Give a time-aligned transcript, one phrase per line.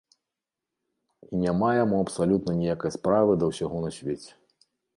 [1.31, 4.31] І няма яму абсалютна ніякай справы да ўсяго на свеце.